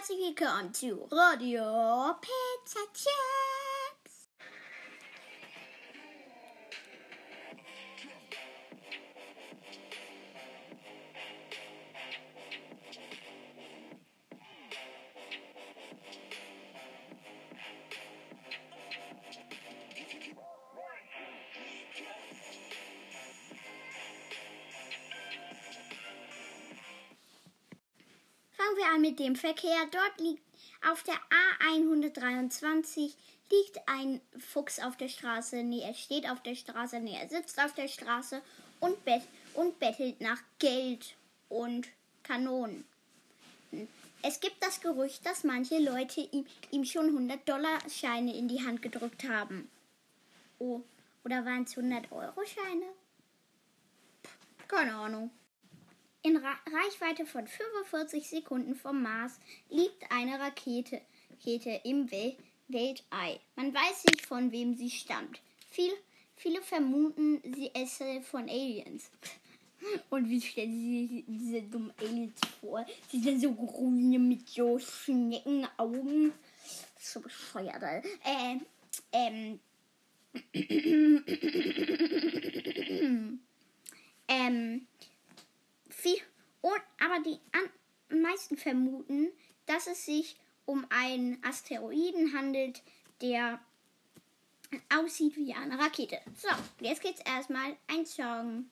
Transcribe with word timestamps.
herzlich 0.00 0.34
willkommen 0.34 0.72
zu 0.72 1.08
Radio 1.10 2.14
Pizza 2.22 2.80
Chips. 2.94 3.59
Wir 28.80 28.88
an 28.94 29.00
mit 29.00 29.18
dem 29.18 29.36
Verkehr. 29.36 29.86
Dort 29.90 30.20
liegt 30.20 30.42
auf 30.90 31.02
der 31.02 31.18
A123 31.62 33.12
liegt 33.50 33.80
ein 33.86 34.20
Fuchs 34.38 34.78
auf 34.78 34.96
der 34.96 35.08
Straße. 35.08 35.62
Nee, 35.62 35.82
er 35.82 35.94
steht 35.94 36.28
auf 36.28 36.42
der 36.42 36.54
Straße. 36.54 37.00
Nee, 37.00 37.18
er 37.20 37.28
sitzt 37.28 37.62
auf 37.62 37.74
der 37.74 37.88
Straße 37.88 38.40
und, 38.80 39.04
bet 39.04 39.22
und 39.54 39.78
bettelt 39.78 40.20
nach 40.20 40.40
Geld 40.58 41.14
und 41.48 41.88
Kanonen. 42.22 42.84
Es 44.22 44.40
gibt 44.40 44.62
das 44.62 44.80
Gerücht, 44.80 45.24
dass 45.26 45.44
manche 45.44 45.78
Leute 45.78 46.20
ihm, 46.20 46.46
ihm 46.70 46.84
schon 46.84 47.30
100-Dollar-Scheine 47.30 48.36
in 48.36 48.48
die 48.48 48.64
Hand 48.64 48.82
gedrückt 48.82 49.24
haben. 49.28 49.70
Oh, 50.58 50.80
oder 51.24 51.44
waren 51.44 51.64
es 51.64 51.76
100-Euro-Scheine? 51.76 52.86
Keine 54.68 54.94
Ahnung. 54.94 55.30
In 56.22 56.36
Ra 56.36 56.54
Reichweite 56.66 57.24
von 57.24 57.46
45 57.46 58.28
Sekunden 58.28 58.74
vom 58.74 59.02
Mars 59.02 59.40
liegt 59.70 60.04
eine 60.10 60.38
Rakete, 60.38 61.00
Rakete 61.30 61.80
im 61.84 62.10
Wel 62.10 62.36
Weltall. 62.68 63.40
Man 63.56 63.72
weiß 63.72 64.04
nicht, 64.04 64.26
von 64.26 64.52
wem 64.52 64.76
sie 64.76 64.90
stammt. 64.90 65.40
Viel, 65.70 65.92
viele 66.36 66.60
vermuten, 66.60 67.40
sie 67.54 67.74
esse 67.74 68.20
von 68.20 68.50
Aliens. 68.50 69.10
Und 70.10 70.28
wie 70.28 70.42
stellen 70.42 70.72
Sie 70.72 71.24
diese 71.26 71.62
dummen 71.62 71.92
Aliens 71.98 72.38
vor? 72.60 72.84
Sie 73.10 73.20
sind 73.20 73.40
so 73.40 73.54
grüne 73.54 74.18
mit 74.18 74.46
so 74.46 74.78
Schneckenaugen. 74.78 76.34
So 76.98 77.20
bescheuert. 77.20 78.04
Äh, 78.24 78.58
ähm. 79.12 79.58
ähm. 84.28 84.86
Viel, 86.00 86.18
und, 86.62 86.80
aber 86.98 87.20
die 87.22 87.38
an, 87.52 88.22
meisten 88.22 88.56
vermuten, 88.56 89.28
dass 89.66 89.86
es 89.86 90.06
sich 90.06 90.36
um 90.64 90.86
einen 90.88 91.44
Asteroiden 91.44 92.32
handelt, 92.32 92.82
der 93.20 93.60
aussieht 94.96 95.36
wie 95.36 95.52
eine 95.52 95.78
Rakete. 95.78 96.18
So, 96.34 96.48
jetzt 96.80 97.02
geht's 97.02 97.20
erstmal 97.20 97.76
ein 97.86 98.06
Song. 98.06 98.70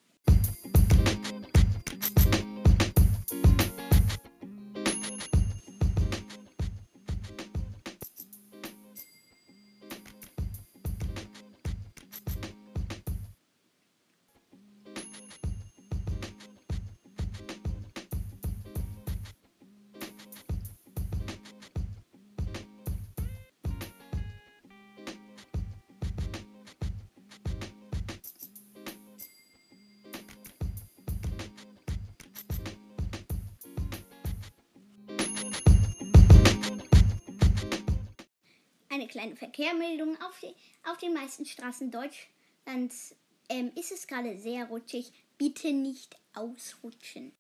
Eine 38.99 39.09
kleine 39.09 39.37
Verkehrmeldung. 39.37 40.21
Auf, 40.23 40.39
die, 40.41 40.55
auf 40.91 40.99
den 40.99 41.15
meisten 41.15 41.47
Straßen 41.47 41.91
Deutschlands 41.91 43.15
ähm, 43.49 43.73
ist 43.77 43.93
es 43.93 44.07
gerade 44.07 44.39
sehr 44.39 44.67
rutschig. 44.67 45.13
Bitte 45.39 45.73
nicht 45.73 46.17
ausrutschen. 46.35 47.33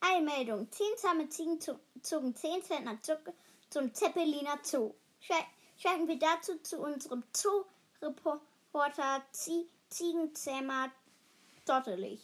Eine 0.00 0.24
Meldung. 0.24 0.70
Zehn 0.70 0.96
zahme 0.96 1.28
Ziegen 1.28 1.58
zogen 1.60 2.34
10 2.34 2.62
Zentner 2.62 2.98
zum 3.70 3.94
Zeppeliner 3.94 4.58
Zoo. 4.62 4.92
Schalten 5.78 6.08
wir 6.08 6.18
dazu 6.18 6.58
zu 6.58 6.78
unserem 6.78 7.22
Zoo-Reporter 7.32 9.24
Ziegenzähmer 9.88 10.90
Dottelig. 11.64 12.20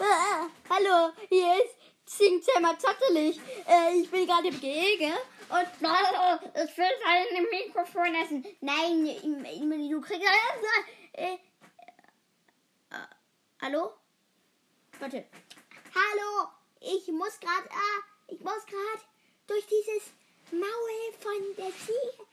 Ah, 0.00 0.48
hallo, 0.70 1.12
hier 1.28 1.54
ist 1.64 1.76
Ziegenzähmer 2.06 2.74
Dottelig. 2.74 3.40
Äh, 3.66 4.00
ich 4.00 4.10
bin 4.10 4.26
gerade 4.26 4.48
im 4.48 4.60
Gehege 4.60 5.12
und 5.50 5.66
oh, 5.82 6.48
ich 6.54 6.76
will 6.76 7.04
halt 7.06 7.32
ein 7.32 7.46
Mikrofon 7.50 8.14
essen. 8.14 8.44
Nein, 8.60 9.04
du 9.90 10.00
kriegst 10.00 10.22
äh, 11.14 11.34
äh, 11.34 11.38
Hallo? 13.60 13.92
Warte. 14.98 15.24
Hallo, 15.94 16.48
ich 16.80 17.08
muss 17.08 17.40
gerade, 17.40 17.68
ah, 17.70 18.02
ich 18.28 18.40
muss 18.40 18.66
gerade 18.66 19.02
durch 19.46 19.66
dieses 19.66 20.12
Maul 20.50 21.12
von 21.18 21.56
der 21.56 21.72
Ziege. 21.72 22.26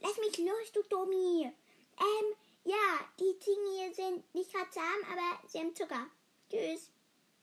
Lass 0.00 0.16
mich 0.18 0.38
los, 0.38 0.72
du 0.72 0.82
Dummi. 0.84 1.52
Ähm, 2.00 2.34
ja, 2.64 3.00
die 3.18 3.38
Ziegen 3.40 3.66
hier 3.76 3.94
sind 3.94 4.34
nicht 4.34 4.52
gerade 4.52 4.70
zahm, 4.70 5.02
aber 5.10 5.48
sie 5.48 5.58
haben 5.58 5.74
Zucker. 5.74 6.06
Tschüss. 6.50 6.90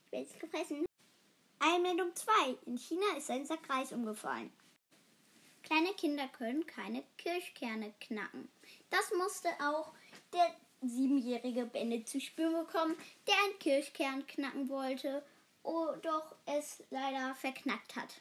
Ich 0.06 0.12
werde 0.12 0.26
es 0.26 0.38
gefressen. 0.38 0.86
Einmeldung 1.58 2.14
2. 2.14 2.32
In 2.66 2.78
China 2.78 3.16
ist 3.16 3.30
ein 3.30 3.44
Sack 3.44 3.68
Reis 3.68 3.92
umgefallen. 3.92 4.52
Kleine 5.66 5.92
Kinder 5.94 6.28
können 6.28 6.64
keine 6.64 7.02
Kirschkerne 7.18 7.92
knacken. 8.00 8.48
Das 8.88 9.12
musste 9.12 9.48
auch 9.60 9.92
der 10.32 10.54
siebenjährige 10.80 11.66
Bände 11.66 12.04
zu 12.04 12.20
spüren 12.20 12.64
bekommen, 12.64 12.96
der 13.26 13.34
einen 13.44 13.58
Kirschkern 13.58 14.24
knacken 14.28 14.68
wollte, 14.68 15.26
oh, 15.64 15.88
doch 16.02 16.36
es 16.46 16.84
leider 16.90 17.34
verknackt 17.34 17.96
hat. 17.96 18.20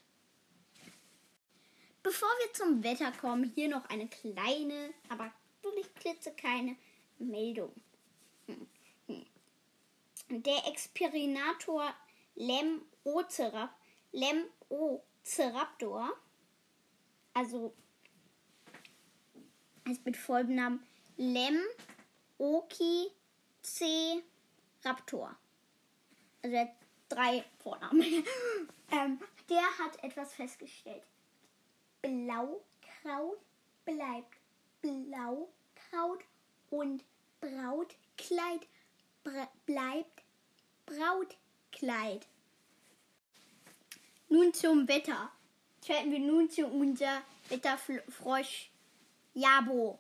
Bevor 2.01 2.27
wir 2.27 2.53
zum 2.53 2.83
Wetter 2.83 3.11
kommen, 3.11 3.51
hier 3.53 3.69
noch 3.69 3.87
eine 3.89 4.07
kleine, 4.07 4.95
aber 5.09 5.31
wirklich 5.61 5.93
klitzekleine 5.93 6.75
Meldung. 7.19 7.73
Hm, 8.47 8.67
hm. 9.07 9.23
Der 10.43 10.67
Experimentator 10.67 11.93
Lem 12.33 12.81
Lemozeraptor 14.11 16.11
also 17.35 17.73
es 19.87 20.03
mit 20.03 20.17
vollem 20.17 20.55
Namen 20.55 20.83
Lem 21.17 21.59
Oki 22.39 23.11
C 23.61 24.23
Raptor. 24.83 25.35
Also 26.41 26.55
er 26.55 26.65
hat 26.65 26.75
drei 27.09 27.45
Vornamen. 27.59 28.01
ähm, 28.91 29.19
der 29.49 29.77
hat 29.77 30.03
etwas 30.03 30.33
festgestellt. 30.33 31.03
Blaukraut 32.01 33.39
bleibt 33.83 34.37
Blaukraut 34.81 36.23
und 36.69 37.03
Brautkleid 37.39 38.67
bleibt 39.65 40.23
Brautkleid. 40.85 42.27
Nun 44.29 44.53
zum 44.53 44.87
Wetter 44.87 45.31
schalten 45.85 46.11
wir 46.11 46.19
nun 46.19 46.49
zu 46.49 46.65
unser 46.65 47.21
Wetterfrosch 47.49 48.69
Jabo. 49.33 49.99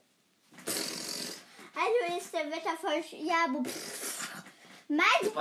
Also 0.65 2.17
ist 2.17 2.33
der 2.33 2.49
Wetterfrosch 2.49 3.13
Jabo. 3.13 3.63
Mann, 4.87 5.33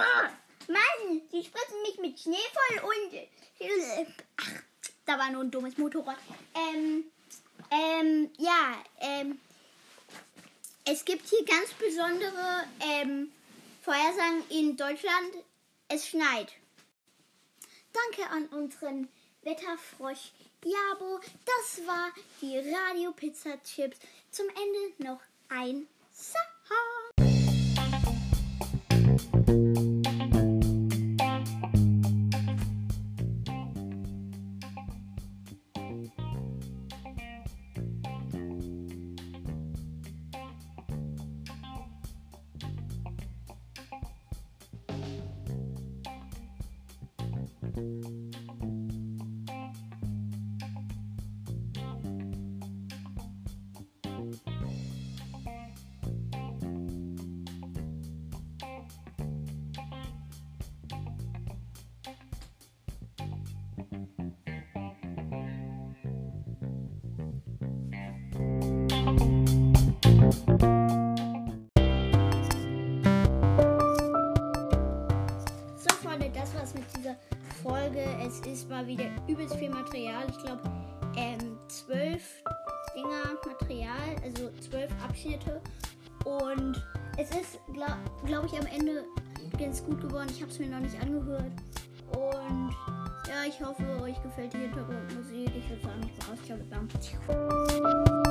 Mann, 0.69 1.23
die 1.33 1.45
spritzen 1.45 1.83
mich 1.83 1.99
mit 1.99 2.19
Schnee 2.19 2.37
voll 2.53 2.91
und... 2.91 3.29
Ach, 4.37 4.63
da 5.07 5.19
war 5.19 5.31
nur 5.31 5.45
ein 5.45 5.51
dummes 5.51 5.79
Motorrad. 5.79 6.19
Ähm, 6.55 7.05
ähm, 7.71 8.31
ja, 8.39 8.83
ähm, 9.01 9.41
es 10.85 11.05
gibt 11.05 11.29
hier 11.29 11.45
ganz 11.45 11.73
besondere 11.73 12.65
ähm, 12.81 13.33
Vorhersagen 13.83 14.43
in 14.51 14.77
Deutschland. 14.77 15.35
Es 15.89 16.09
schneit. 16.09 16.53
Danke 17.93 18.31
an 18.31 18.47
unseren 18.49 19.09
Wetterfrosch 19.45 20.33
Jabo. 20.65 21.21
Das 21.45 21.87
war 21.87 22.11
die 22.41 22.59
Radio 22.59 23.13
Pizza 23.13 23.63
Chips. 23.63 23.99
Zum 24.31 24.47
Ende 24.49 25.09
noch 25.11 25.21
ein 25.51 25.87
Song. 26.13 26.54
Folge. 77.95 78.09
Es 78.27 78.41
ist 78.41 78.69
mal 78.69 78.87
wieder 78.87 79.07
übelst 79.29 79.57
viel 79.57 79.71
Material. 79.71 80.25
Ich 80.29 80.39
glaube, 80.39 80.63
ähm, 81.17 81.59
zwölf 81.69 82.43
Dinger 82.95 83.37
Material, 83.47 84.17
also 84.23 84.51
zwölf 84.61 84.91
Abschnitte. 85.03 85.61
Und 86.25 86.83
es 87.17 87.31
ist, 87.31 87.61
glaube 87.73 87.99
glaub 88.25 88.45
ich, 88.47 88.59
am 88.59 88.67
Ende 88.67 89.05
ganz 89.59 89.85
gut 89.85 90.01
geworden. 90.01 90.29
Ich 90.31 90.41
habe 90.41 90.51
es 90.51 90.59
mir 90.59 90.69
noch 90.69 90.81
nicht 90.81 91.01
angehört. 91.01 91.53
Und 92.17 92.71
ja, 93.29 93.45
ich 93.47 93.61
hoffe, 93.61 93.85
euch 94.03 94.21
gefällt 94.23 94.53
die 94.53 94.59
Hintergrundmusik. 94.59 95.51
Ich 95.57 95.69
würde 95.69 95.83
sagen, 95.83 96.01
ich 96.03 96.27
war 96.27 96.35
aus. 96.35 96.41
Ciao. 97.01 98.24